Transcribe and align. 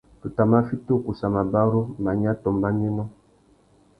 Tu 0.21 0.27
tà 0.37 0.43
mà 0.51 0.59
fiti 0.69 0.91
ukussa 0.97 1.27
mabarú, 1.35 1.81
manya 2.03 2.31
tô 2.41 2.47
mbanuénô. 2.57 3.03